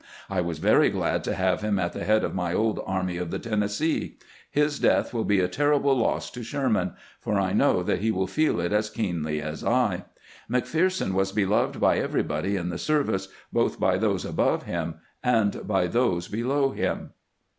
[0.31, 3.29] I was very glad to have him at the head of my old Army of
[3.29, 4.17] the Tennessee.
[4.49, 5.27] His death wiU.
[5.27, 8.73] be a terrible loss to Sher man, for I know that he will feel it
[8.73, 10.05] as keenly as I.
[10.49, 15.85] McPherson was beloved by everybody in the service, both by those above him and by
[15.85, 17.11] those below him."